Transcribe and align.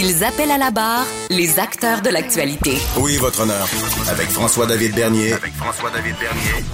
Ils 0.00 0.22
appellent 0.22 0.52
à 0.52 0.58
la 0.58 0.70
barre 0.70 1.08
les 1.28 1.58
acteurs 1.58 2.02
de 2.02 2.08
l'actualité. 2.08 2.74
Oui, 3.00 3.16
votre 3.16 3.40
honneur. 3.40 3.66
Avec 4.08 4.28
François-David 4.28 4.94
Bernier. 4.94 5.32
Avec 5.32 5.52
François-David 5.54 6.14
Bernier. 6.20 6.64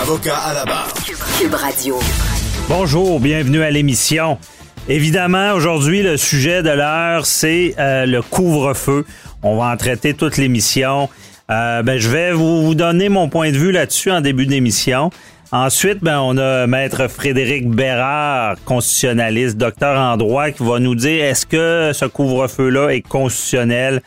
Avocat 0.00 0.36
à 0.36 0.54
la 0.54 0.64
barre. 0.64 0.94
Cube 1.40 1.54
Radio. 1.54 1.98
Bonjour, 2.68 3.18
bienvenue 3.18 3.62
à 3.62 3.72
l'émission. 3.72 4.38
Évidemment, 4.88 5.54
aujourd'hui, 5.54 6.04
le 6.04 6.16
sujet 6.16 6.62
de 6.62 6.70
l'heure, 6.70 7.26
c'est 7.26 7.74
euh, 7.80 8.06
le 8.06 8.22
couvre-feu. 8.22 9.04
On 9.42 9.56
va 9.56 9.72
en 9.72 9.76
traiter 9.76 10.14
toute 10.14 10.36
l'émission. 10.36 11.08
Euh, 11.50 11.82
ben, 11.82 11.98
je 11.98 12.08
vais 12.08 12.32
vous, 12.32 12.64
vous 12.64 12.76
donner 12.76 13.08
mon 13.08 13.28
point 13.28 13.50
de 13.50 13.58
vue 13.58 13.72
là-dessus 13.72 14.12
en 14.12 14.20
début 14.20 14.46
d'émission. 14.46 15.10
Ensuite, 15.50 16.04
ben, 16.04 16.20
on 16.20 16.36
a 16.36 16.66
Maître 16.66 17.08
Frédéric 17.08 17.70
Bérard, 17.70 18.56
constitutionnaliste, 18.66 19.56
docteur 19.56 19.98
en 19.98 20.18
droit, 20.18 20.50
qui 20.50 20.62
va 20.62 20.78
nous 20.78 20.94
dire 20.94 21.24
est-ce 21.24 21.46
que 21.46 21.92
ce 21.94 22.04
couvre-feu-là 22.04 22.90
est 22.90 23.00
constitutionnel? 23.00 24.02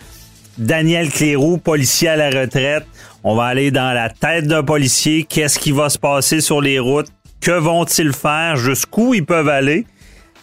Daniel 0.59 1.09
Cléroux, 1.09 1.58
policier 1.58 2.09
à 2.09 2.16
la 2.16 2.30
retraite. 2.30 2.86
On 3.23 3.36
va 3.36 3.45
aller 3.45 3.72
dans 3.72 3.91
la 3.91 4.09
tête 4.09 4.45
d'un 4.45 4.62
policier. 4.62 5.23
Qu'est-ce 5.23 5.58
qui 5.58 5.72
va 5.72 5.90
se 5.90 5.97
passer 5.97 6.42
sur 6.42 6.62
les 6.62 6.78
routes? 6.78 7.08
Que 7.39 7.58
vont-ils 7.58 8.14
faire? 8.14 8.56
Jusqu'où 8.56 9.16
ils 9.16 9.25
peuvent 9.25 9.50
aller? 9.50 9.88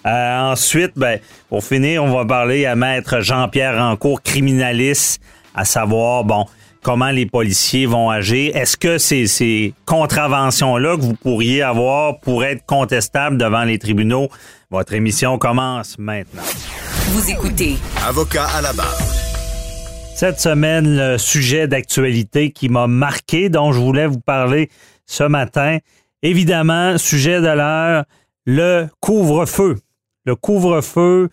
Euh, 0.05 0.51
ensuite, 0.51 0.93
ben, 0.97 1.21
pour 1.49 1.63
finir, 1.63 2.03
on 2.03 2.13
va 2.13 2.25
parler 2.25 2.67
à 2.67 2.75
Maître 2.75 3.21
Jean-Pierre 3.21 3.79
Rancourt, 3.79 4.21
criminaliste, 4.21 5.21
à 5.55 5.65
savoir, 5.65 6.25
bon, 6.25 6.47
comment 6.83 7.11
les 7.11 7.27
policiers 7.27 7.87
vont 7.87 8.11
agir. 8.11 8.55
Est-ce 8.57 8.77
que 8.77 8.99
ces, 8.99 9.27
ces 9.27 9.75
contraventions-là 9.87 10.97
que 10.97 11.03
vous 11.03 11.15
pourriez 11.15 11.63
avoir 11.63 12.19
pourraient 12.21 12.53
être 12.53 12.67
contestables 12.67 13.39
devant 13.39 13.65
les 13.65 13.79
tribunaux? 13.79 14.29
Votre 14.71 14.95
émission 14.95 15.39
commence 15.39 15.99
maintenant. 15.99 16.43
Vous 17.09 17.31
écoutez 17.31 17.77
Avocat 18.07 18.47
à 18.55 18.63
la 18.63 18.73
barre. 18.73 18.99
Cette 20.15 20.41
semaine, 20.41 20.97
le 20.97 21.17
sujet 21.17 21.69
d'actualité 21.69 22.51
qui 22.51 22.69
m'a 22.69 22.87
marqué, 22.87 23.49
dont 23.49 23.73
je 23.73 23.79
voulais 23.79 24.07
vous 24.07 24.19
parler 24.21 24.69
ce 25.07 25.23
matin, 25.23 25.79
évidemment, 26.23 26.99
sujet 26.99 27.41
de 27.41 27.47
l'heure, 27.47 28.05
le 28.45 28.89
couvre-feu. 29.01 29.77
Le 30.25 30.35
couvre-feu, 30.35 31.29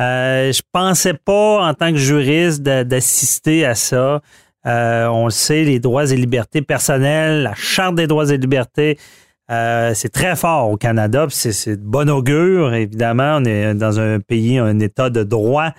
euh, 0.00 0.50
je 0.50 0.62
pensais 0.72 1.14
pas, 1.14 1.62
en 1.62 1.74
tant 1.74 1.92
que 1.92 1.98
juriste, 1.98 2.62
d'assister 2.62 3.66
à 3.66 3.74
ça. 3.74 4.22
Euh, 4.66 5.06
on 5.06 5.26
le 5.26 5.30
sait, 5.30 5.64
les 5.64 5.80
droits 5.80 6.10
et 6.10 6.16
libertés 6.16 6.62
personnelles, 6.62 7.42
la 7.42 7.54
Charte 7.54 7.96
des 7.96 8.06
droits 8.06 8.30
et 8.30 8.38
libertés, 8.38 8.98
euh, 9.50 9.92
c'est 9.94 10.08
très 10.08 10.36
fort 10.36 10.70
au 10.70 10.76
Canada, 10.76 11.26
c'est 11.28 11.76
de 11.76 11.84
bon 11.84 12.08
augure, 12.08 12.74
évidemment. 12.74 13.38
On 13.40 13.44
est 13.44 13.74
dans 13.74 13.98
un 14.00 14.20
pays, 14.20 14.58
un 14.58 14.78
État 14.78 15.10
de 15.10 15.22
droit. 15.24 15.70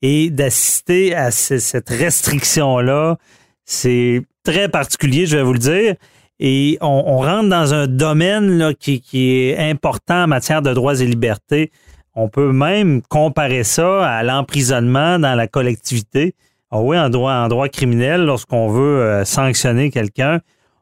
Et 0.00 0.30
d'assister 0.30 1.14
à 1.14 1.32
ce- 1.32 1.58
cette 1.58 1.88
restriction-là, 1.88 3.16
c'est 3.64 4.22
très 4.44 4.68
particulier, 4.68 5.26
je 5.26 5.36
vais 5.36 5.42
vous 5.42 5.52
le 5.52 5.58
dire. 5.58 5.94
Et 6.38 6.78
on, 6.80 7.18
rentre 7.18 7.48
dans 7.48 7.74
un 7.74 7.88
domaine 7.88 8.58
là, 8.58 8.72
qui 8.72 9.02
est 9.12 9.58
important 9.58 10.22
en 10.22 10.26
matière 10.28 10.62
de 10.62 10.72
droits 10.72 11.00
et 11.00 11.04
libertés. 11.04 11.72
On 12.14 12.28
peut 12.28 12.52
même 12.52 13.02
comparer 13.08 13.64
ça 13.64 14.06
à 14.08 14.22
l'emprisonnement 14.22 15.18
dans 15.18 15.34
la 15.34 15.48
collectivité. 15.48 16.34
Ah 16.70 16.80
oui, 16.80 16.98
en 16.98 17.08
droit, 17.08 17.68
criminel, 17.68 18.24
lorsqu'on 18.24 18.68
veut 18.68 19.00
euh, 19.00 19.24
sanctionner 19.24 19.90
quelqu'un, 19.90 20.40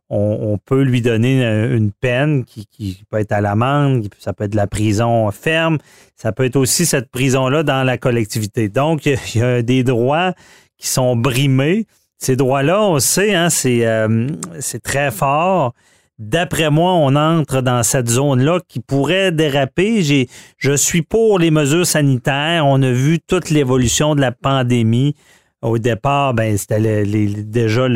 on, 0.08 0.58
peut 0.64 0.82
lui 0.82 1.00
donner 1.00 1.44
une 1.44 1.90
peine 1.90 2.44
qui, 2.44 3.04
peut 3.10 3.18
être 3.18 3.32
à 3.32 3.40
l'amende, 3.40 4.08
ça 4.18 4.32
peut 4.32 4.44
être 4.44 4.54
la 4.54 4.66
prison 4.66 5.30
ferme, 5.32 5.78
ça 6.14 6.32
peut 6.32 6.44
être 6.44 6.56
aussi 6.56 6.86
cette 6.86 7.10
prison-là 7.10 7.64
dans 7.64 7.82
la 7.82 7.98
collectivité. 7.98 8.68
Donc, 8.68 9.06
il 9.06 9.18
y 9.34 9.42
a- 9.42 9.62
des 9.62 9.82
droits 9.82 10.32
qui 10.78 10.88
sont 10.88 11.16
brimés. 11.16 11.86
Ces 12.18 12.36
droits-là, 12.36 12.82
on 12.82 12.98
sait, 12.98 13.34
hein, 13.34 13.50
c'est 13.50 13.86
euh, 13.86 14.28
c'est 14.60 14.82
très 14.82 15.10
fort. 15.10 15.74
D'après 16.18 16.70
moi, 16.70 16.92
on 16.92 17.14
entre 17.14 17.60
dans 17.60 17.82
cette 17.82 18.08
zone-là 18.08 18.60
qui 18.66 18.80
pourrait 18.80 19.32
déraper. 19.32 20.26
Je 20.56 20.76
suis 20.76 21.02
pour 21.02 21.38
les 21.38 21.50
mesures 21.50 21.86
sanitaires. 21.86 22.64
On 22.66 22.80
a 22.82 22.90
vu 22.90 23.18
toute 23.20 23.50
l'évolution 23.50 24.14
de 24.14 24.22
la 24.22 24.32
pandémie. 24.32 25.14
Au 25.62 25.78
départ, 25.78 26.34
ben, 26.34 26.56
c'était 26.56 26.80
le- 26.80 27.02
les- 27.02 27.42
déjà 27.42 27.86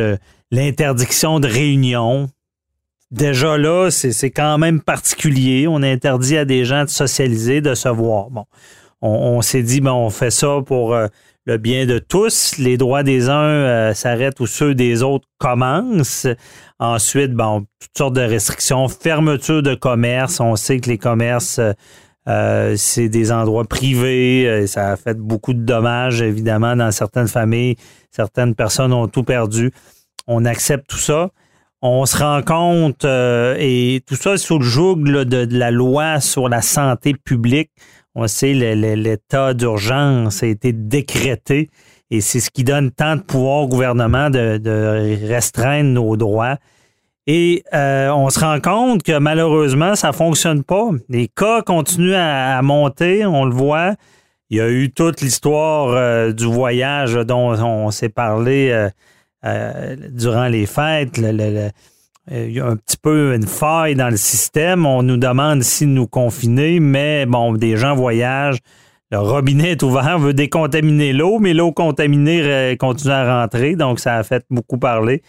l'interdiction 0.51 1.41
de 1.41 1.47
réunion. 1.49 2.29
Déjà 3.11 3.59
là, 3.59 3.91
c'est 3.91 4.31
quand 4.31 4.57
même 4.59 4.81
particulier. 4.81 5.67
On 5.69 5.83
interdit 5.83 6.37
à 6.37 6.45
des 6.45 6.65
gens 6.65 6.85
de 6.85 6.91
socialiser, 6.91 7.61
de 7.61 7.75
se 7.75 7.89
voir. 7.89 8.31
Bon, 8.31 8.45
on, 9.03 9.43
s'est 9.43 9.63
dit, 9.63 9.81
ben, 9.81 9.93
on 9.93 10.11
fait 10.11 10.31
ça 10.31 10.61
pour 10.65 10.95
euh, 10.95 11.09
le 11.45 11.57
bien 11.59 11.87
de 11.87 11.99
tous. 11.99 12.57
Les 12.59 12.77
droits 12.77 13.03
des 13.03 13.29
uns 13.29 13.43
euh, 13.43 13.95
s'arrêtent 13.95 14.39
où 14.41 14.47
ceux 14.47 14.75
des 14.75 15.03
autres 15.03 15.27
commencent. 15.39 16.29
Ensuite, 16.79 17.33
bon, 17.33 17.67
toutes 17.81 17.99
sortes 17.99 18.15
de 18.15 18.21
restrictions, 18.21 18.89
fermeture 18.89 19.63
de 19.63 19.75
commerce. 19.75 20.39
On 20.41 20.55
sait 20.57 20.79
que 20.79 20.89
les 20.89 20.99
commerces, 20.99 21.61
euh, 22.31 22.75
c'est 22.77 23.09
des 23.09 23.33
endroits 23.33 23.65
privés. 23.65 24.47
Euh, 24.49 24.67
Ça 24.67 24.93
a 24.93 24.97
fait 24.97 25.19
beaucoup 25.19 25.53
de 25.53 25.63
dommages, 25.63 26.23
évidemment, 26.23 26.77
dans 26.77 26.91
certaines 26.91 27.29
familles. 27.29 27.77
Certaines 28.11 28.55
personnes 28.55 28.93
ont 28.93 29.09
tout 29.09 29.25
perdu. 29.25 29.73
On 30.27 30.45
accepte 30.45 30.89
tout 30.89 30.99
ça. 30.99 31.31
On 31.83 32.05
se 32.05 32.19
rend 32.19 32.43
compte, 32.43 33.07
euh, 33.07 33.57
et 33.59 34.03
tout 34.07 34.15
ça 34.15 34.37
sous 34.37 34.59
le 34.59 34.65
joug 34.65 34.97
de, 34.97 35.49
la 35.57 35.71
loi 35.71 36.21
sur 36.21 36.49
la 36.49 36.61
santé 36.61 37.15
publique. 37.15 37.71
On 38.15 38.27
sait, 38.27 38.53
l'état 38.53 39.55
d'urgence 39.55 40.43
a 40.43 40.47
été 40.47 40.73
décrété 40.75 41.71
et 42.11 42.21
c'est 42.21 42.41
ce 42.41 42.51
qui 42.51 42.65
donne 42.65 42.91
tant 42.91 43.17
de 43.17 43.23
pouvoir 43.23 43.63
au 43.63 43.69
gouvernement 43.69 44.29
de 44.29 45.27
restreindre 45.27 45.91
nos 45.91 46.17
droits. 46.17 46.59
Et 47.27 47.63
euh, 47.75 48.11
on 48.11 48.31
se 48.31 48.41
rend 48.41 48.61
compte 48.61 49.03
que 49.03 49.19
malheureusement, 49.19 49.95
ça 49.95 50.13
fonctionne 50.13 50.65
pas. 50.65 50.91
Les 51.09 51.29
cas 51.29 51.63
continuent 51.63 52.15
à, 52.15 52.61
monter, 52.63 53.27
on 53.27 53.45
le 53.45 53.55
voit. 53.55 53.95
Il 54.49 54.57
y 54.57 54.61
a 54.61 54.69
eu 54.69 54.91
toute 54.91 55.21
l'histoire 55.21 55.91
euh, 55.91 56.33
du 56.33 56.47
voyage 56.47 57.15
dont 57.15 57.53
on 57.53 57.91
s'est 57.91 58.09
parlé 58.09 58.91
euh, 59.45 59.97
durant 60.11 60.49
les 60.49 60.67
fêtes. 60.67 61.19
Il 61.19 62.53
y 62.53 62.61
a 62.61 62.67
un 62.67 62.77
petit 62.77 62.97
peu 62.97 63.35
une 63.35 63.47
faille 63.47 63.95
dans 63.95 64.09
le 64.09 64.17
système. 64.17 64.87
On 64.87 65.03
nous 65.03 65.17
demande 65.17 65.63
si 65.63 65.87
nous 65.87 66.07
confiner, 66.07 66.81
mais 66.81 67.27
bon, 67.27 67.53
des 67.53 67.77
gens 67.77 67.95
voyagent. 67.95 68.59
Le 69.13 69.19
robinet 69.19 69.73
est 69.73 69.83
ouvert, 69.83 70.15
on 70.17 70.21
veut 70.21 70.35
décontaminer 70.35 71.13
l'eau, 71.13 71.41
mais 71.41 71.53
l'eau 71.53 71.73
contaminée 71.73 72.77
continue 72.79 73.13
à 73.13 73.41
rentrer, 73.41 73.75
donc 73.75 73.99
ça 73.99 74.15
a 74.15 74.23
fait 74.23 74.45
beaucoup 74.51 74.79
parler. 74.79 75.23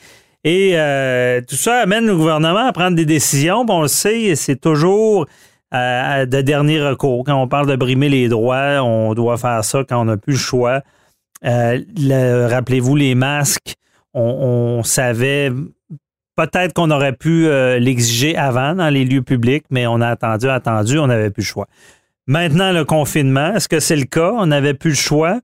Et 0.43 0.71
euh, 0.73 1.41
tout 1.47 1.55
ça 1.55 1.79
amène 1.81 2.07
le 2.07 2.15
gouvernement 2.15 2.65
à 2.65 2.73
prendre 2.73 2.95
des 2.95 3.05
décisions. 3.05 3.63
Bon, 3.63 3.79
on 3.79 3.81
le 3.83 3.87
sait, 3.87 4.35
c'est 4.35 4.59
toujours 4.59 5.27
euh, 5.73 6.25
de 6.25 6.41
dernier 6.41 6.81
recours. 6.81 7.23
Quand 7.23 7.41
on 7.41 7.47
parle 7.47 7.67
de 7.67 7.75
brimer 7.75 8.09
les 8.09 8.27
droits, 8.27 8.81
on 8.81 9.13
doit 9.13 9.37
faire 9.37 9.63
ça 9.63 9.83
quand 9.87 10.01
on 10.01 10.05
n'a 10.05 10.17
plus 10.17 10.33
le 10.33 10.39
choix. 10.39 10.81
Euh, 11.45 11.79
le- 11.97 12.47
Rappelez-vous 12.47 12.95
les 12.95 13.15
masques, 13.15 13.75
on, 14.13 14.81
savait 14.83 15.51
peut-être 16.35 16.73
qu'on 16.73 16.91
aurait 16.91 17.13
pu 17.13 17.47
euh, 17.47 17.77
l'exiger 17.79 18.35
avant 18.35 18.73
dans 18.73 18.89
les 18.89 19.05
lieux 19.05 19.21
publics, 19.21 19.65
mais 19.69 19.85
on 19.87 20.01
a 20.01 20.09
attendu, 20.09 20.49
attendu, 20.49 20.97
on 20.97 21.07
n'avait 21.07 21.29
plus 21.29 21.41
le 21.41 21.47
choix. 21.47 21.67
Maintenant, 22.27 22.71
le 22.71 22.83
confinement, 22.85 23.55
est-ce 23.55 23.69
que 23.69 23.79
c'est 23.79 23.95
le 23.95 24.05
cas? 24.05 24.31
On 24.35 24.47
n'avait 24.47 24.73
plus 24.73 24.91
le 24.91 24.95
choix. 24.95 25.39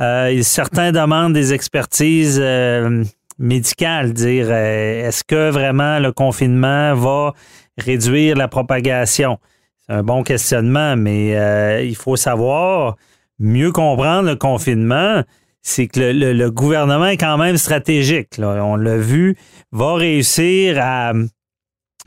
Euh, 0.00 0.40
certains 0.42 0.92
demandent 0.92 1.34
des 1.34 1.52
expertises 1.52 2.38
euh, 2.40 3.04
médicales, 3.40 4.12
dire 4.12 4.46
euh, 4.48 5.08
est-ce 5.08 5.24
que 5.24 5.50
vraiment 5.50 5.98
le 5.98 6.12
confinement 6.12 6.94
va 6.94 7.32
réduire 7.78 8.36
la 8.36 8.46
propagation? 8.46 9.38
C'est 9.86 9.94
un 9.94 10.02
bon 10.04 10.22
questionnement, 10.22 10.94
mais 10.94 11.36
euh, 11.36 11.82
il 11.82 11.96
faut 11.96 12.16
savoir 12.16 12.96
mieux 13.40 13.72
comprendre 13.72 14.28
le 14.28 14.36
confinement. 14.36 15.22
C'est 15.62 15.88
que 15.88 16.00
le, 16.00 16.50
gouvernement 16.50 17.06
est 17.06 17.16
quand 17.16 17.36
même 17.36 17.56
stratégique. 17.56 18.28
On 18.38 18.76
l'a 18.76 18.96
vu, 18.96 19.36
va 19.72 19.94
réussir 19.94 20.78
à. 20.80 21.12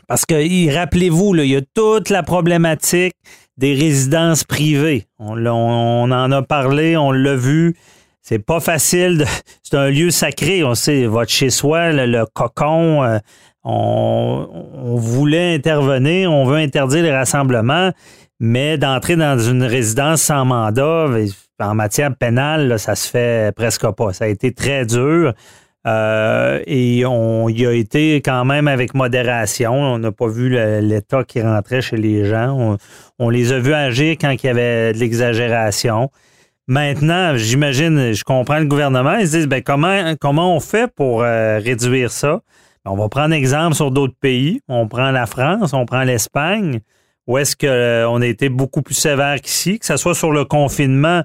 Parce 0.08 0.26
que, 0.26 0.74
rappelez-vous, 0.74 1.36
il 1.36 1.46
y 1.46 1.56
a 1.56 1.62
toute 1.74 2.10
la 2.10 2.24
problématique 2.24 3.16
des 3.58 3.74
résidences 3.76 4.44
privées. 4.44 5.06
On 5.20 5.46
en 5.46 6.32
a 6.32 6.42
parlé, 6.42 6.98
on 6.98 7.12
l'a 7.12 7.36
vu. 7.36 7.76
C'est 8.24 8.40
pas 8.40 8.60
facile. 8.60 9.20
de- 9.20 9.26
C'est 9.64 9.78
un 9.78 9.90
lieu 9.90 10.10
sacré. 10.10 10.64
On 10.64 10.74
sait, 10.76 11.06
votre 11.06 11.30
chez-soi, 11.30 11.92
le, 11.92 12.06
le 12.06 12.26
cocon, 12.34 13.04
euh, 13.04 13.20
on, 13.66 14.96
voulait 14.98 15.56
intervenir, 15.56 16.32
on 16.32 16.46
veut 16.46 16.58
interdire 16.58 17.04
les 17.04 17.12
rassemblements, 17.16 17.92
mais 18.40 18.78
d'entrer 18.78 19.16
dans 19.16 19.38
une 19.40 19.64
résidence 19.64 20.22
sans 20.22 20.46
mandat, 20.46 21.08
en 21.60 21.76
matière 21.76 22.16
pénale, 22.16 22.80
ça 22.80 22.96
se 22.96 23.10
fait 23.10 23.54
presque 23.56 23.88
pas. 23.92 24.12
Ça 24.14 24.26
a 24.26 24.28
été 24.28 24.54
très 24.54 24.86
dur. 24.86 25.34
Euh, 25.86 26.62
et 26.66 27.06
on 27.06 27.50
y 27.50 27.66
a 27.66 27.74
été 27.74 28.22
quand 28.22 28.46
même 28.46 28.68
avec 28.70 28.94
modération. 28.94 29.74
On 29.74 30.00
n'a 30.00 30.12
pas 30.14 30.28
vu 30.28 30.50
l'État 30.82 31.24
qui 31.26 31.42
rentrait 31.42 31.82
chez 31.82 31.98
les 31.98 32.26
gens. 32.26 32.78
On, 33.20 33.30
les 33.30 33.52
a 33.52 33.60
vus 33.60 33.74
agir 33.74 34.16
quand 34.20 34.32
il 34.32 34.46
y 34.46 34.50
avait 34.50 34.94
de 34.94 34.98
l'exagération. 35.00 36.10
Maintenant, 36.68 37.36
j'imagine, 37.36 38.14
je 38.14 38.24
comprends 38.24 38.60
le 38.60 38.66
gouvernement, 38.66 39.16
ils 39.18 39.28
se 39.28 39.36
disent 39.38 39.48
ben, 39.48 39.62
comment, 39.62 40.56
on 40.56 40.60
fait 40.62 40.90
pour 40.94 41.22
euh, 41.22 41.60
réduire 41.60 42.10
ça? 42.10 42.42
Ben, 42.86 42.92
on 42.92 42.96
va 42.96 43.10
prendre 43.10 43.34
exemple 43.34 43.76
sur 43.76 43.92
d'autres 43.92 44.16
pays. 44.20 44.62
On 44.70 44.88
prend 44.88 45.12
la 45.12 45.26
France, 45.26 45.74
on 45.74 45.86
prend 45.86 46.04
l'Espagne, 46.04 46.80
où 47.28 47.38
est-ce 47.38 47.58
qu'on 47.58 47.68
euh, 47.68 48.20
a 48.22 48.26
été 48.26 48.48
beaucoup 48.48 48.82
plus 48.82 48.94
sévère 48.94 49.42
qu'ici, 49.42 49.78
que 49.78 49.86
ce 49.86 49.98
soit 49.98 50.16
sur 50.16 50.32
le 50.32 50.46
confinement 50.46 51.24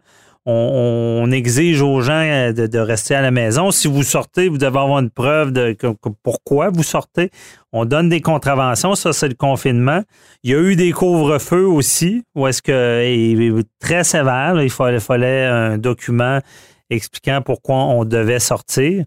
on, 0.51 1.31
exige 1.31 1.83
aux 1.83 2.01
gens 2.01 2.23
euh, 2.23 2.53
de, 2.53 2.79
rester 2.79 3.15
à 3.15 3.21
la 3.21 3.31
maison. 3.31 3.71
Si 3.71 3.87
vous 3.87 4.03
sortez, 4.03 4.49
vous 4.49 4.57
devez 4.57 4.79
avoir 4.79 4.99
une 4.99 5.11
preuve 5.11 5.53
de 5.53 5.77
pourquoi 6.23 6.71
vous 6.71 6.83
sortez. 6.83 7.31
On 7.73 7.85
donne 7.85 8.09
des 8.09 8.23
contraventions, 8.23 8.95
ça 8.95 9.13
c'est 9.13 9.29
le 9.29 9.35
confinement. 9.35 10.03
Il 10.43 10.51
y 10.51 10.55
a 10.55 10.59
eu 10.59 10.75
des 10.75 10.93
couvre-feux 10.93 11.67
aussi, 11.67 12.25
où 12.35 12.47
est-ce 12.47 12.63
que 12.63 13.63
très 13.79 14.05
sévère, 14.05 14.61
il 14.63 14.71
fallait, 14.71 15.45
un 15.45 15.77
document 15.77 16.39
expliquant 16.89 17.43
pourquoi 17.45 17.77
on 17.77 18.07
devait 18.07 18.39
sortir. 18.39 19.05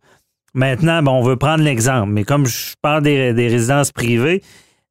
Maintenant, 0.53 1.01
on 1.07 1.23
veut 1.23 1.37
prendre 1.37 1.63
l'exemple, 1.63 2.11
mais 2.11 2.23
comme 2.23 2.45
je 2.45 2.75
parle 2.83 3.01
des, 3.01 3.31
résidences 3.31 3.91
privées, 3.91 4.43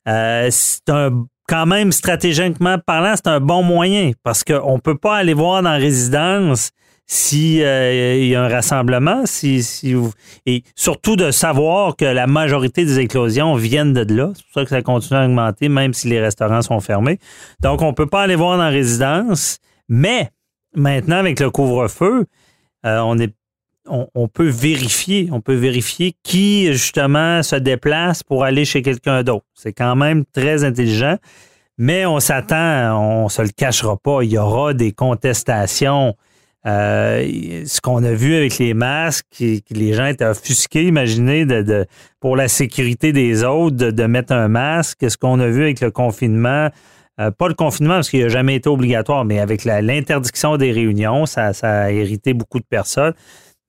euh, 0.08 0.48
c'est 0.50 0.88
un 0.88 1.26
quand 1.50 1.66
même, 1.66 1.90
stratégiquement 1.90 2.78
parlant, 2.78 3.14
c'est 3.16 3.26
un 3.26 3.40
bon 3.40 3.64
moyen 3.64 4.12
parce 4.22 4.44
qu'on 4.44 4.76
ne 4.76 4.80
peut 4.80 4.96
pas 4.96 5.16
aller 5.16 5.34
voir 5.34 5.64
dans 5.64 5.70
la 5.70 5.76
résidence 5.76 6.70
s'il 7.06 7.60
euh, 7.64 8.24
y 8.24 8.36
a 8.36 8.44
un 8.44 8.48
rassemblement, 8.48 9.22
si, 9.24 9.66
et 10.46 10.62
surtout 10.76 11.16
de 11.16 11.32
savoir 11.32 11.96
que 11.96 12.04
la 12.04 12.28
majorité 12.28 12.84
des 12.84 13.00
éclosions 13.00 13.56
viennent 13.56 13.92
de 13.92 14.14
là. 14.14 14.30
C'est 14.36 14.44
pour 14.44 14.54
ça 14.54 14.62
que 14.62 14.70
ça 14.70 14.82
continue 14.82 15.18
à 15.18 15.24
augmenter, 15.24 15.68
même 15.68 15.92
si 15.92 16.06
les 16.06 16.20
restaurants 16.20 16.62
sont 16.62 16.78
fermés. 16.78 17.18
Donc, 17.60 17.82
on 17.82 17.88
ne 17.88 17.94
peut 17.94 18.06
pas 18.06 18.22
aller 18.22 18.36
voir 18.36 18.56
dans 18.56 18.62
la 18.62 18.70
résidence, 18.70 19.58
mais 19.88 20.30
maintenant, 20.76 21.16
avec 21.16 21.40
le 21.40 21.50
couvre-feu, 21.50 22.26
euh, 22.86 23.00
on 23.00 23.18
est 23.18 23.34
on, 23.86 24.28
peut 24.28 24.48
vérifier, 24.48 25.28
on 25.32 25.40
peut 25.40 25.54
vérifier 25.54 26.14
qui 26.22 26.72
justement 26.72 27.42
se 27.42 27.56
déplace 27.56 28.22
pour 28.22 28.44
aller 28.44 28.64
chez 28.64 28.82
quelqu'un 28.82 29.22
d'autre. 29.22 29.46
C'est 29.54 29.72
quand 29.72 29.96
même 29.96 30.24
très 30.32 30.64
intelligent, 30.64 31.16
mais 31.78 32.06
on 32.06 32.20
s'attend, 32.20 33.00
on 33.00 33.28
se 33.28 33.42
le 33.42 33.48
cachera 33.48 33.96
pas, 33.96 34.22
il 34.22 34.32
y 34.32 34.38
aura 34.38 34.74
des 34.74 34.92
contestations. 34.92 36.14
Euh, 36.66 37.64
ce 37.64 37.80
qu'on 37.80 38.04
a 38.04 38.12
vu 38.12 38.34
avec 38.34 38.58
les 38.58 38.74
masques, 38.74 39.42
les 39.70 39.92
gens 39.94 40.04
étaient 40.04 40.26
offusqués, 40.26 40.84
imaginez, 40.84 41.46
pour 42.20 42.36
la 42.36 42.48
sécurité 42.48 43.12
des 43.12 43.44
autres, 43.44 43.76
de, 43.76 44.04
mettre 44.04 44.34
un 44.34 44.48
masque. 44.48 45.10
Ce 45.10 45.16
qu'on 45.16 45.40
a 45.40 45.48
vu 45.48 45.62
avec 45.62 45.80
le 45.80 45.90
confinement, 45.90 46.68
euh, 47.18 47.30
pas 47.30 47.48
le 47.48 47.54
confinement 47.54 47.94
parce 47.94 48.10
qu'il 48.10 48.20
n'a 48.20 48.28
jamais 48.28 48.56
été 48.56 48.68
obligatoire, 48.68 49.24
mais 49.24 49.40
avec 49.40 49.64
l'interdiction 49.64 50.58
des 50.58 50.70
réunions, 50.70 51.24
ça, 51.24 51.54
ça 51.54 51.84
a 51.84 51.90
hérité 51.90 52.34
beaucoup 52.34 52.58
de 52.58 52.66
personnes. 52.68 53.14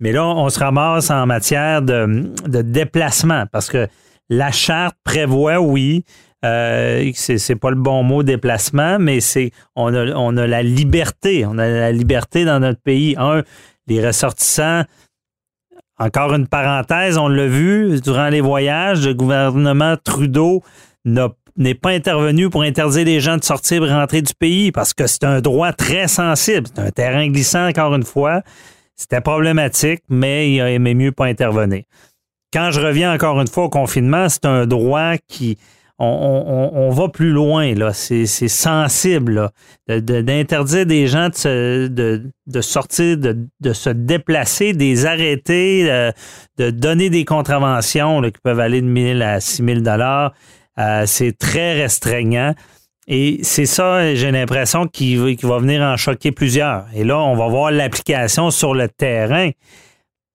Mais 0.02 0.12
là, 0.12 0.26
on 0.26 0.50
se 0.50 0.60
ramasse 0.60 1.12
en 1.12 1.28
matière 1.28 1.84
de, 1.84 2.34
déplacement 2.64 3.46
parce 3.52 3.70
que 3.70 3.88
la 4.30 4.52
charte 4.52 4.98
prévoit, 5.04 5.60
oui, 5.60 6.04
euh, 6.44 7.12
c'est 7.14 7.56
pas 7.56 7.70
le 7.70 7.76
bon 7.76 8.02
mot 8.02 8.24
déplacement, 8.24 8.98
mais 8.98 9.20
c'est 9.20 9.52
on 9.76 9.94
a, 9.94 10.08
on 10.16 10.36
a 10.38 10.48
la 10.48 10.64
liberté, 10.64 11.46
on 11.46 11.60
a 11.60 11.68
la 11.68 11.92
liberté 11.92 12.46
dans 12.46 12.60
notre 12.60 12.82
pays. 12.82 13.16
Un, 13.20 13.44
les 13.86 14.06
ressortissants, 14.06 14.84
encore 16.00 16.34
une 16.34 16.48
parenthèse, 16.48 17.20
on 17.20 17.28
l'a 17.28 17.46
vu 17.46 18.02
durant 18.02 18.30
les 18.30 18.42
voyages, 18.42 19.06
le 19.06 19.14
gouvernement 19.14 19.98
Trudeau 20.04 20.64
n'est 21.06 21.76
pas 21.76 21.92
intervenu 21.92 22.50
pour 22.50 22.64
interdire 22.64 23.06
les 23.06 23.20
gens 23.20 23.38
de 23.38 23.44
sortir 23.44 23.86
et 23.86 23.94
rentrer 23.94 24.24
du 24.24 24.34
pays 24.34 24.72
parce 24.72 24.96
que 24.96 25.06
c'est 25.06 25.26
un 25.26 25.42
droit 25.42 25.74
très 25.74 26.08
sensible, 26.08 26.68
c'est 26.74 26.82
un 26.82 26.90
terrain 26.90 27.28
glissant 27.28 27.68
encore 27.68 27.94
une 27.94 28.04
fois. 28.04 28.42
C'était 29.02 29.22
problématique, 29.22 30.04
mais 30.10 30.54
il 30.54 30.62
a 30.62 30.70
aimé 30.70 30.94
mieux 30.94 31.12
pas 31.12 31.26
intervenir. 31.26 31.82
Quand 32.54 32.70
je 32.70 32.80
reviens 32.80 33.12
encore 33.12 33.42
une 33.42 33.48
fois 33.48 33.64
au 33.64 33.70
confinement, 33.70 34.30
c'est 34.30 34.46
un 34.46 34.68
droit 34.68 35.14
qui. 35.28 35.58
On, 36.04 36.90
va 36.90 37.10
plus 37.10 37.30
loin, 37.30 37.76
là. 37.76 37.94
C'est 37.94 38.26
sensible, 38.26 39.50
D'interdire 39.88 40.86
des 40.88 41.06
gens 41.06 41.30
de, 41.30 42.32
de, 42.48 42.62
sortir, 42.62 43.18
de, 43.18 43.74
se 43.74 43.90
déplacer, 43.92 44.74
des 44.74 45.06
arrêter, 45.06 45.92
euh, 45.92 46.12
de, 46.58 46.72
donner 46.72 47.12
des 47.12 47.24
contraventions 47.24 48.20
qui 48.24 48.40
peuvent 48.44 48.60
aller 48.60 48.82
de 48.82 48.88
1000 48.88 49.22
à 49.22 49.40
6000 49.40 49.84
dollars. 49.84 50.34
Euh, 50.80 51.04
c'est 51.06 51.38
très 51.38 51.80
restreignant. 51.80 52.56
Et 53.14 53.40
c'est 53.44 53.66
ça, 53.66 54.16
j'ai 54.16 54.32
l'impression 54.32 54.88
qu'il 54.88 55.36
va 55.44 55.60
venir 55.60 55.82
en 55.82 55.98
choquer 55.98 56.32
plusieurs. 56.32 56.86
Et 56.96 57.04
là, 57.04 57.20
on 57.20 57.36
va 57.36 57.50
voir 57.50 57.70
l'application 57.70 58.52
sur 58.52 58.74
le 58.74 58.88
terrain. 58.88 59.50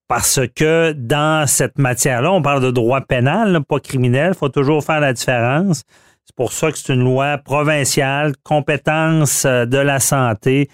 Parce 0.08 0.40
que 0.54 0.92
dans 0.92 1.46
cette 1.46 1.78
matière-là, 1.78 2.30
on 2.30 2.42
parle 2.42 2.62
de 2.62 2.70
droit 2.70 3.00
pénal, 3.00 3.64
pas 3.66 3.80
criminel. 3.80 4.32
Il 4.34 4.38
faut 4.38 4.50
toujours 4.50 4.84
faire 4.84 5.00
la 5.00 5.14
différence. 5.14 5.84
C'est 6.26 6.36
pour 6.36 6.52
ça 6.52 6.70
que 6.70 6.76
c'est 6.76 6.92
une 6.92 7.02
loi 7.02 7.38
provinciale, 7.38 8.34
compétence 8.42 9.46
euh, 9.46 9.64
de 9.64 9.78
la 9.78 9.98
santé, 9.98 10.68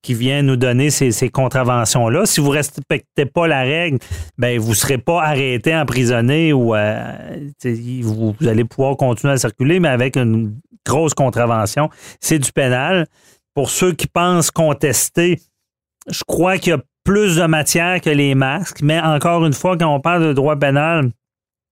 qui 0.00 0.14
vient 0.14 0.42
nous 0.42 0.56
donner 0.56 0.90
ces, 0.90 1.28
contraventions-là. 1.28 2.24
Si 2.24 2.40
vous 2.40 2.50
ne 2.50 2.56
respectez 2.56 3.26
pas 3.26 3.48
la 3.48 3.62
règle, 3.62 3.98
ben 4.38 4.60
vous 4.60 4.70
ne 4.70 4.74
serez 4.74 4.98
pas 4.98 5.20
arrêté, 5.20 5.74
emprisonné 5.74 6.52
ou 6.52 6.76
euh, 6.76 7.40
vous, 8.02 8.36
allez 8.46 8.64
pouvoir 8.64 8.96
continuer 8.96 9.32
à 9.32 9.38
circuler, 9.38 9.80
mais 9.80 9.88
avec 9.88 10.16
une 10.16 10.54
grosse 10.86 11.14
contravention. 11.14 11.90
C'est 12.20 12.38
du 12.38 12.52
pénal. 12.52 13.06
Pour 13.54 13.70
ceux 13.70 13.92
qui 13.92 14.06
pensent 14.06 14.50
contester, 14.50 15.40
je 16.08 16.22
crois 16.26 16.58
qu'il 16.58 16.70
y 16.70 16.74
a 16.74 16.80
plus 17.04 17.36
de 17.36 17.44
matière 17.46 18.00
que 18.00 18.10
les 18.10 18.34
masques, 18.34 18.80
mais 18.82 19.00
encore 19.00 19.44
une 19.44 19.52
fois, 19.52 19.76
quand 19.76 19.94
on 19.94 20.00
parle 20.00 20.28
de 20.28 20.32
droit 20.32 20.56
pénal, 20.56 21.10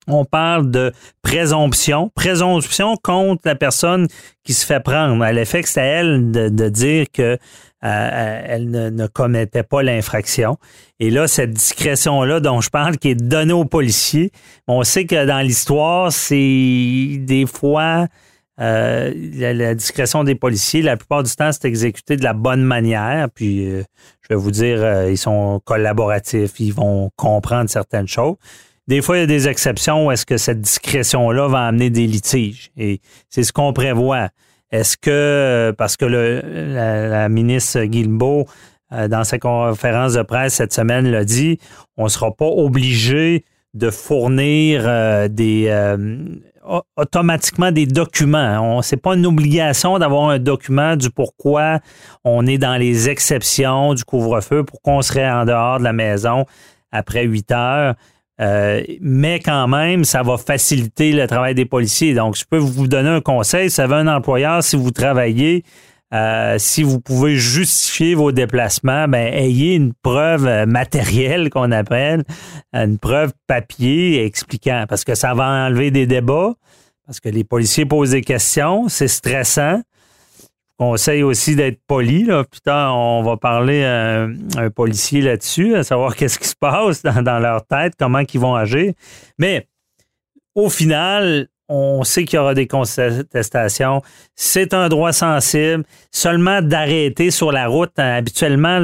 on 0.06 0.24
parle 0.24 0.70
de 0.70 0.92
présomption. 1.22 2.10
Présomption 2.14 2.96
contre 3.02 3.42
la 3.44 3.54
personne 3.54 4.08
qui 4.44 4.54
se 4.54 4.66
fait 4.66 4.80
prendre. 4.80 5.22
À 5.22 5.32
l'effet 5.32 5.62
que 5.62 5.68
c'est 5.68 5.80
à 5.80 5.84
elle 5.84 6.30
de, 6.30 6.68
dire 6.68 7.06
que 7.12 7.38
euh, 7.84 8.42
elle 8.46 8.70
ne, 8.70 9.06
commettait 9.06 9.62
pas 9.62 9.82
l'infraction. 9.82 10.58
Et 10.98 11.10
là, 11.10 11.28
cette 11.28 11.52
discrétion-là 11.52 12.40
dont 12.40 12.60
je 12.60 12.70
parle, 12.70 12.98
qui 12.98 13.10
est 13.10 13.14
donnée 13.14 13.52
aux 13.52 13.64
policiers, 13.64 14.32
on 14.66 14.82
sait 14.82 15.04
que 15.06 15.24
dans 15.26 15.40
l'histoire, 15.40 16.12
c'est 16.12 17.18
des 17.20 17.44
fois 17.46 18.06
euh, 18.60 19.12
la, 19.36 19.74
discrétion 19.74 20.22
des 20.22 20.34
policiers, 20.34 20.82
la 20.82 20.96
plupart 20.96 21.22
du 21.22 21.34
temps, 21.34 21.50
c'est 21.50 21.64
exécuté 21.64 22.16
de 22.16 22.24
la 22.24 22.34
bonne 22.34 22.62
manière. 22.62 23.28
Puis, 23.34 23.66
euh, 23.66 23.82
je 24.22 24.28
vais 24.28 24.34
vous 24.34 24.50
dire, 24.50 24.82
euh, 24.82 25.10
ils 25.10 25.16
sont 25.16 25.60
collaboratifs, 25.64 26.60
ils 26.60 26.74
vont 26.74 27.10
comprendre 27.16 27.70
certaines 27.70 28.08
choses. 28.08 28.36
Des 28.86 29.00
fois, 29.00 29.16
il 29.16 29.20
y 29.20 29.22
a 29.22 29.26
des 29.26 29.48
exceptions 29.48 30.06
où 30.06 30.10
est-ce 30.10 30.26
que 30.26 30.36
cette 30.36 30.60
discrétion-là 30.60 31.48
va 31.48 31.66
amener 31.66 31.88
des 31.90 32.06
litiges. 32.06 32.70
Et 32.76 33.00
c'est 33.30 33.44
ce 33.44 33.52
qu'on 33.52 33.72
prévoit. 33.72 34.28
Est-ce 34.72 34.96
que, 34.96 35.74
parce 35.78 35.96
que 35.96 36.04
le, 36.04 36.42
la, 36.74 37.28
ministre 37.28 37.82
Guilbeault, 37.84 38.46
dans 38.90 39.22
sa 39.22 39.38
conférence 39.38 40.14
de 40.14 40.22
presse 40.22 40.54
cette 40.54 40.72
semaine, 40.72 41.08
l'a 41.08 41.24
dit, 41.24 41.58
on 41.96 42.04
ne 42.04 42.08
sera 42.08 42.32
pas 42.32 42.46
obligé 42.46 43.44
de 43.74 43.90
fournir 43.90 44.82
des 45.28 45.68
automatiquement 46.96 47.72
des 47.72 47.86
documents. 47.86 48.82
Ce 48.82 48.94
n'est 48.94 49.00
pas 49.00 49.14
une 49.14 49.26
obligation 49.26 49.98
d'avoir 49.98 50.28
un 50.30 50.38
document 50.38 50.96
du 50.96 51.10
pourquoi 51.10 51.80
on 52.24 52.46
est 52.46 52.58
dans 52.58 52.76
les 52.76 53.08
exceptions 53.08 53.94
du 53.94 54.04
couvre-feu, 54.04 54.64
pourquoi 54.64 54.94
on 54.94 55.02
serait 55.02 55.30
en 55.30 55.44
dehors 55.44 55.78
de 55.78 55.84
la 55.84 55.92
maison 55.92 56.44
après 56.92 57.24
8 57.24 57.52
heures. 57.52 57.94
Euh, 58.40 58.82
mais 59.00 59.38
quand 59.40 59.68
même, 59.68 60.04
ça 60.04 60.22
va 60.22 60.38
faciliter 60.38 61.12
le 61.12 61.26
travail 61.26 61.54
des 61.54 61.66
policiers. 61.66 62.14
Donc, 62.14 62.36
je 62.36 62.44
peux 62.48 62.56
vous 62.56 62.86
donner 62.86 63.10
un 63.10 63.20
conseil. 63.20 63.70
Si 63.70 63.82
vous 63.82 63.92
un 63.92 64.06
employeur, 64.06 64.62
si 64.62 64.76
vous 64.76 64.90
travaillez, 64.90 65.62
euh, 66.12 66.56
si 66.58 66.82
vous 66.82 67.00
pouvez 67.00 67.36
justifier 67.36 68.14
vos 68.14 68.32
déplacements, 68.32 69.06
ben, 69.06 69.32
ayez 69.32 69.76
une 69.76 69.92
preuve 69.94 70.46
euh, 70.46 70.66
matérielle 70.66 71.50
qu'on 71.50 71.70
appelle, 71.70 72.24
une 72.72 72.98
preuve 72.98 73.32
papier 73.46 74.24
expliquant, 74.24 74.86
parce 74.88 75.04
que 75.04 75.14
ça 75.14 75.34
va 75.34 75.66
enlever 75.66 75.92
des 75.92 76.06
débats, 76.06 76.54
parce 77.06 77.20
que 77.20 77.28
les 77.28 77.44
policiers 77.44 77.86
posent 77.86 78.10
des 78.10 78.22
questions, 78.22 78.88
c'est 78.88 79.08
stressant. 79.08 79.82
Conseil 80.78 81.22
aussi 81.22 81.56
d'être 81.56 81.78
poli. 81.86 82.24
Là. 82.24 82.42
Putain, 82.44 82.90
on 82.90 83.22
va 83.22 83.36
parler 83.36 83.84
à 83.84 84.22
un, 84.56 84.70
policier 84.70 85.20
là-dessus, 85.20 85.76
à 85.76 85.84
savoir 85.84 86.16
qu'est-ce 86.16 86.38
qui 86.38 86.48
se 86.48 86.56
passe 86.56 87.02
dans, 87.02 87.22
dans, 87.22 87.38
leur 87.38 87.66
tête, 87.66 87.94
comment 87.98 88.20
ils 88.20 88.40
vont 88.40 88.54
agir. 88.54 88.94
Mais 89.38 89.68
au 90.54 90.70
final, 90.70 91.48
on 91.70 92.02
sait 92.02 92.24
qu'il 92.24 92.36
y 92.36 92.40
aura 92.40 92.52
des 92.52 92.66
contestations. 92.66 94.02
C'est 94.34 94.74
un 94.74 94.88
droit 94.88 95.12
sensible. 95.12 95.84
Seulement 96.10 96.60
d'arrêter 96.60 97.30
sur 97.30 97.52
la 97.52 97.68
route, 97.68 97.92
hein, 97.96 98.16
habituellement, 98.16 98.80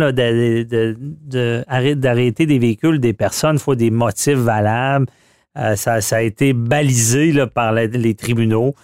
d'arrêter 1.97 2.47
des 2.47 2.59
véhicules, 2.59 3.01
des 3.01 3.13
personnes, 3.13 3.57
il 3.57 3.61
faut 3.61 3.75
des 3.75 3.91
motifs 3.91 4.39
valables. 4.39 5.07
Euh, 5.59 5.75
ça, 5.75 5.99
a 6.13 6.21
été 6.23 6.53
balisé 6.53 7.35
par 7.53 7.73
les 7.73 8.15
tribunaux. 8.15 8.75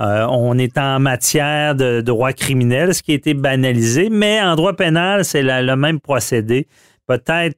Euh, 0.00 0.26
on 0.28 0.58
est 0.58 0.78
en 0.78 0.98
matière 0.98 1.76
de 1.76 2.00
droit 2.00 2.32
criminel, 2.32 2.94
ce 2.94 3.02
qui 3.02 3.12
a 3.12 3.14
été 3.14 3.34
banalisé, 3.34 4.08
mais 4.10 4.40
en 4.42 4.56
droit 4.56 4.72
pénal, 4.72 5.24
c'est 5.24 5.42
le 5.42 5.76
même 5.76 6.00
procédé. 6.00 6.66
Peut-être 7.06 7.56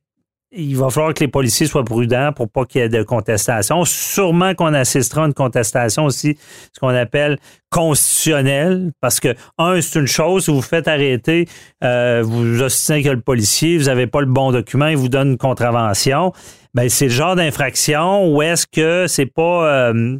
il 0.56 0.76
va 0.76 0.90
falloir 0.90 1.14
que 1.14 1.20
les 1.20 1.28
policiers 1.28 1.66
soient 1.66 1.84
prudents 1.84 2.32
pour 2.32 2.48
pas 2.48 2.64
qu'il 2.64 2.80
y 2.80 2.84
ait 2.84 2.88
de 2.88 3.02
contestation. 3.02 3.84
Sûrement 3.84 4.54
qu'on 4.54 4.72
assistera 4.74 5.24
à 5.24 5.26
une 5.26 5.34
contestation 5.34 6.04
aussi, 6.04 6.36
ce 6.72 6.80
qu'on 6.80 6.88
appelle 6.88 7.38
constitutionnelle, 7.70 8.92
parce 9.00 9.20
que, 9.20 9.34
un, 9.58 9.80
c'est 9.80 9.98
une 9.98 10.06
chose, 10.06 10.48
vous 10.48 10.56
vous 10.56 10.62
faites 10.62 10.86
arrêter, 10.86 11.48
euh, 11.82 12.22
vous 12.24 12.62
assistez 12.62 13.02
que 13.02 13.08
le 13.08 13.20
policier, 13.20 13.78
vous 13.78 13.84
n'avez 13.84 14.06
pas 14.06 14.20
le 14.20 14.26
bon 14.26 14.52
document, 14.52 14.86
il 14.86 14.96
vous 14.96 15.08
donne 15.08 15.32
une 15.32 15.38
contravention. 15.38 16.32
Ben, 16.74 16.88
c'est 16.88 17.06
le 17.06 17.10
genre 17.10 17.36
d'infraction 17.36 18.32
où 18.32 18.42
est-ce 18.42 18.66
que 18.66 19.06
c'est 19.08 19.26
pas 19.26 19.66
euh, 19.90 20.18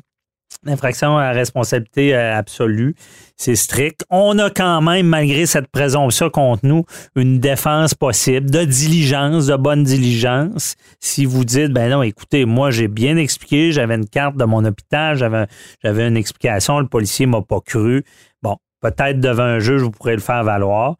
L'infraction 0.67 1.19
à 1.19 1.33
responsabilité 1.33 2.15
euh, 2.15 2.39
absolue, 2.39 2.95
c'est 3.37 3.55
strict. 3.55 4.05
On 4.09 4.39
a 4.39 4.49
quand 4.49 4.81
même, 4.81 5.07
malgré 5.07 5.45
cette 5.45 5.69
présomption 5.69 6.31
contre 6.31 6.65
nous, 6.65 6.85
une 7.17 7.39
défense 7.39 7.93
possible 7.93 8.51
de 8.51 8.65
diligence, 8.65 9.47
de 9.47 9.57
bonne 9.57 9.85
diligence. 9.85 10.77
Si 11.01 11.27
vous 11.27 11.45
dites, 11.45 11.71
ben 11.71 11.91
non, 11.91 12.03
écoutez, 12.03 12.47
moi 12.47 12.71
j'ai 12.71 12.89
bien 12.89 13.19
expliqué, 13.19 13.73
j'avais 13.73 13.95
une 13.95 14.09
carte 14.09 14.37
de 14.37 14.45
mon 14.45 14.65
hôpital, 14.65 15.17
j'avais, 15.17 15.47
une 15.85 16.17
explication, 16.17 16.81
le 16.81 16.87
policier 16.87 17.27
m'a 17.27 17.43
pas 17.43 17.61
cru. 17.61 18.03
Bon, 18.43 18.57
peut-être 18.81 19.21
devant 19.21 19.43
un 19.43 19.59
juge, 19.59 19.83
vous 19.83 19.91
pourrez 19.91 20.15
le 20.15 20.23
faire 20.23 20.45
valoir. 20.45 20.97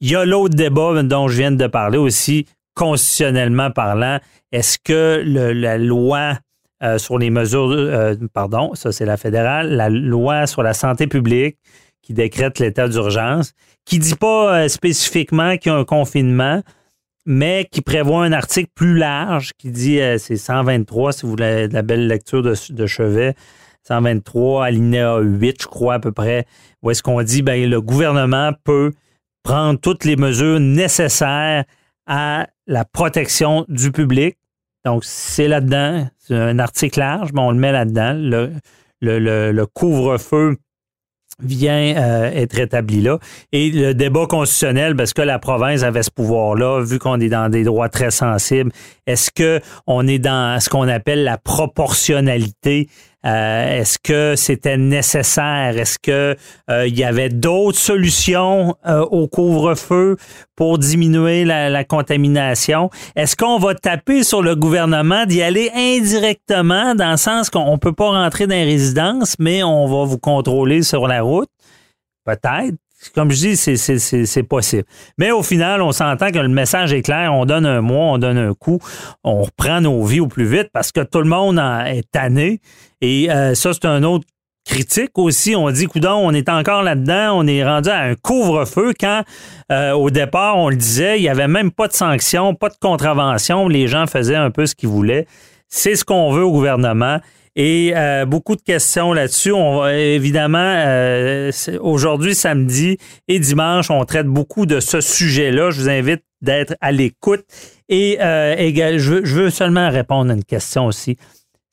Il 0.00 0.10
y 0.10 0.16
a 0.16 0.24
l'autre 0.24 0.54
débat 0.54 1.02
dont 1.02 1.26
je 1.26 1.38
viens 1.38 1.52
de 1.52 1.66
parler 1.66 1.98
aussi, 1.98 2.46
constitutionnellement 2.74 3.72
parlant. 3.72 4.20
Est-ce 4.52 4.78
que 4.78 5.22
la 5.24 5.78
loi 5.78 6.34
euh, 6.82 6.98
sur 6.98 7.18
les 7.18 7.30
mesures, 7.30 7.70
euh, 7.70 8.14
pardon, 8.32 8.74
ça 8.74 8.90
c'est 8.90 9.04
la 9.04 9.16
fédérale, 9.16 9.76
la 9.76 9.88
loi 9.88 10.46
sur 10.46 10.62
la 10.62 10.74
santé 10.74 11.06
publique 11.06 11.56
qui 12.02 12.12
décrète 12.12 12.58
l'état 12.58 12.88
d'urgence, 12.88 13.52
qui 13.84 14.00
dit 14.00 14.16
pas 14.16 14.64
euh, 14.64 14.68
spécifiquement 14.68 15.56
qu'il 15.56 15.70
y 15.70 15.74
a 15.74 15.78
un 15.78 15.84
confinement, 15.84 16.60
mais 17.24 17.68
qui 17.70 17.82
prévoit 17.82 18.24
un 18.24 18.32
article 18.32 18.70
plus 18.74 18.96
large 18.96 19.52
qui 19.56 19.70
dit, 19.70 20.00
c'est 20.18 20.36
123, 20.36 21.12
si 21.12 21.22
vous 21.22 21.30
voulez 21.30 21.68
la 21.68 21.82
belle 21.82 22.08
lecture 22.08 22.42
de, 22.42 22.54
de 22.70 22.86
Chevet, 22.86 23.36
123, 23.86 24.64
alinéa 24.66 25.18
8, 25.20 25.62
je 25.62 25.66
crois 25.68 25.94
à 25.94 25.98
peu 26.00 26.10
près, 26.10 26.46
où 26.82 26.90
est-ce 26.90 27.04
qu'on 27.04 27.22
dit, 27.22 27.42
ben, 27.42 27.70
le 27.70 27.80
gouvernement 27.80 28.50
peut 28.64 28.90
prendre 29.44 29.78
toutes 29.78 30.04
les 30.04 30.16
mesures 30.16 30.58
nécessaires 30.58 31.64
à 32.08 32.48
la 32.66 32.84
protection 32.84 33.64
du 33.68 33.92
public 33.92 34.36
donc, 34.84 35.04
c'est 35.04 35.48
là-dedans. 35.48 36.08
C'est 36.18 36.34
un 36.34 36.58
article 36.58 36.98
large, 36.98 37.30
mais 37.32 37.40
on 37.40 37.50
le 37.50 37.58
met 37.58 37.72
là-dedans. 37.72 38.14
Le, 38.14 38.52
le, 39.00 39.52
le, 39.52 39.66
couvre-feu 39.66 40.56
vient 41.40 41.96
euh, 41.96 42.30
être 42.32 42.58
établi 42.58 43.00
là. 43.00 43.18
Et 43.52 43.70
le 43.70 43.94
débat 43.94 44.26
constitutionnel, 44.26 44.94
parce 44.96 45.12
que 45.12 45.22
la 45.22 45.38
province 45.38 45.82
avait 45.82 46.02
ce 46.02 46.10
pouvoir-là, 46.10 46.82
vu 46.84 46.98
qu'on 46.98 47.20
est 47.20 47.28
dans 47.28 47.48
des 47.48 47.64
droits 47.64 47.88
très 47.88 48.10
sensibles, 48.10 48.70
est-ce 49.06 49.30
que 49.30 49.60
on 49.86 50.06
est 50.06 50.18
dans 50.18 50.60
ce 50.60 50.68
qu'on 50.68 50.88
appelle 50.88 51.24
la 51.24 51.38
proportionnalité 51.38 52.88
euh, 53.24 53.80
est-ce 53.80 53.98
que 53.98 54.34
c'était 54.36 54.76
nécessaire? 54.76 55.78
Est-ce 55.78 55.98
que 55.98 56.36
euh, 56.70 56.86
il 56.86 56.98
y 56.98 57.04
avait 57.04 57.28
d'autres 57.28 57.78
solutions 57.78 58.74
euh, 58.86 59.00
au 59.02 59.28
couvre-feu 59.28 60.16
pour 60.56 60.78
diminuer 60.78 61.44
la, 61.44 61.84
contamination? 61.84 62.90
Est-ce 63.14 63.36
qu'on 63.36 63.58
va 63.58 63.74
taper 63.74 64.24
sur 64.24 64.42
le 64.42 64.56
gouvernement 64.56 65.24
d'y 65.26 65.42
aller 65.42 65.70
indirectement 65.74 66.94
dans 66.94 67.12
le 67.12 67.16
sens 67.16 67.48
qu'on 67.48 67.72
ne 67.72 67.78
peut 67.78 67.92
pas 67.92 68.10
rentrer 68.10 68.46
dans 68.46 68.54
les 68.54 68.64
résidences, 68.64 69.36
mais 69.38 69.62
on 69.62 69.86
va 69.86 70.04
vous 70.04 70.18
contrôler 70.18 70.82
sur 70.82 71.06
la 71.06 71.22
route? 71.22 71.48
Peut-être 72.24 72.76
comme 73.14 73.30
je 73.30 73.36
dis, 73.36 73.56
c'est 73.56 74.42
possible. 74.42 74.84
Mais 75.18 75.30
au 75.30 75.42
final, 75.42 75.82
on 75.82 75.92
s'entend 75.92 76.30
que 76.30 76.38
le 76.38 76.48
message 76.48 76.92
est 76.92 77.02
clair. 77.02 77.32
On 77.34 77.44
donne 77.44 77.66
un 77.66 77.80
mois, 77.80 78.06
on 78.06 78.18
donne 78.18 78.38
un 78.38 78.54
coup, 78.54 78.78
on 79.24 79.42
reprend 79.42 79.80
nos 79.80 80.04
vies 80.04 80.20
au 80.20 80.28
plus 80.28 80.44
vite 80.44 80.68
parce 80.72 80.92
que 80.92 81.00
tout 81.00 81.20
le 81.20 81.28
monde 81.28 81.58
est 81.58 82.08
tanné. 82.10 82.60
Et 83.00 83.30
euh, 83.30 83.54
ça, 83.54 83.72
c'est 83.72 83.86
un 83.86 84.02
autre 84.04 84.24
critique 84.64 85.18
aussi. 85.18 85.56
On 85.56 85.70
dit, 85.70 85.86
coudon, 85.86 86.14
on 86.22 86.32
est 86.32 86.48
encore 86.48 86.82
là-dedans, 86.82 87.32
on 87.34 87.46
est 87.46 87.64
rendu 87.64 87.88
à 87.88 88.02
un 88.02 88.14
couvre-feu 88.14 88.92
quand 88.98 89.22
euh, 89.70 89.92
au 89.92 90.10
départ, 90.10 90.56
on 90.56 90.68
le 90.68 90.76
disait, 90.76 91.18
il 91.18 91.22
n'y 91.22 91.28
avait 91.28 91.48
même 91.48 91.70
pas 91.70 91.88
de 91.88 91.92
sanctions, 91.92 92.54
pas 92.54 92.68
de 92.68 92.76
contravention, 92.80 93.68
les 93.68 93.88
gens 93.88 94.06
faisaient 94.06 94.36
un 94.36 94.50
peu 94.50 94.66
ce 94.66 94.74
qu'ils 94.74 94.88
voulaient. 94.88 95.26
C'est 95.68 95.96
ce 95.96 96.04
qu'on 96.04 96.32
veut 96.32 96.44
au 96.44 96.52
gouvernement. 96.52 97.18
Et 97.54 97.92
euh, 97.94 98.24
beaucoup 98.24 98.56
de 98.56 98.62
questions 98.62 99.12
là-dessus. 99.12 99.52
On 99.52 99.80
va 99.80 99.94
évidemment 99.94 100.58
euh, 100.58 101.50
aujourd'hui, 101.80 102.34
samedi 102.34 102.96
et 103.28 103.38
dimanche, 103.38 103.90
on 103.90 104.04
traite 104.04 104.26
beaucoup 104.26 104.64
de 104.64 104.80
ce 104.80 105.00
sujet-là. 105.00 105.70
Je 105.70 105.82
vous 105.82 105.88
invite 105.88 106.22
d'être 106.40 106.74
à 106.80 106.92
l'écoute. 106.92 107.44
Et 107.88 108.18
euh, 108.20 108.56
je, 108.98 109.34
veux, 109.34 109.50
seulement 109.50 109.90
répondre 109.90 110.30
à 110.30 110.34
une 110.34 110.44
question 110.44 110.86
aussi. 110.86 111.16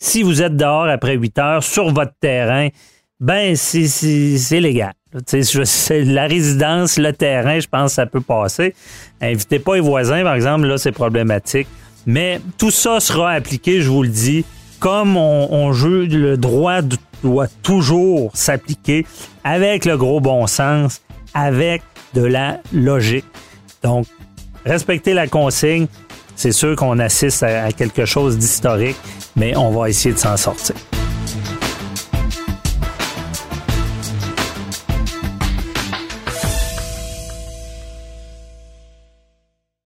Si 0.01 0.21
vous 0.21 0.41
êtes 0.41 0.55
dehors 0.55 0.87
après 0.87 1.15
8 1.15 1.39
heures 1.39 1.63
sur 1.63 1.93
votre 1.93 2.13
terrain, 2.19 2.69
ben 3.19 3.55
c'est 3.55 4.59
légal. 4.59 4.93
La 5.89 6.27
résidence, 6.27 6.97
le 6.97 7.11
terrain, 7.13 7.59
je 7.59 7.67
pense 7.67 7.91
que 7.91 7.95
ça 7.95 8.05
peut 8.05 8.21
passer. 8.21 8.75
Invitez 9.21 9.59
pas 9.59 9.75
les 9.75 9.81
voisins, 9.81 10.23
par 10.23 10.35
exemple, 10.35 10.67
là, 10.67 10.77
c'est 10.77 10.91
problématique. 10.91 11.67
Mais 12.05 12.39
tout 12.57 12.71
ça 12.71 12.99
sera 12.99 13.31
appliqué, 13.31 13.81
je 13.81 13.89
vous 13.89 14.03
le 14.03 14.09
dis, 14.09 14.45
comme 14.79 15.17
on, 15.17 15.71
joue, 15.73 16.05
le 16.09 16.37
droit 16.37 16.81
doit 17.23 17.47
toujours 17.63 18.31
s'appliquer 18.33 19.05
avec 19.43 19.85
le 19.85 19.97
gros 19.97 20.19
bon 20.19 20.47
sens, 20.47 21.01
avec 21.33 21.81
de 22.13 22.23
la 22.23 22.59
logique. 22.73 23.25
Donc, 23.83 24.07
respecter 24.65 25.13
la 25.13 25.27
consigne, 25.27 25.87
c'est 26.35 26.51
sûr 26.51 26.75
qu'on 26.75 26.99
assiste 26.99 27.43
à 27.43 27.71
quelque 27.71 28.05
chose 28.05 28.37
d'historique, 28.37 28.97
mais 29.35 29.55
on 29.57 29.71
va 29.71 29.89
essayer 29.89 30.13
de 30.13 30.19
s'en 30.19 30.37
sortir. 30.37 30.75